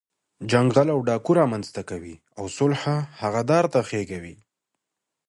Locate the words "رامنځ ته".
1.39-1.81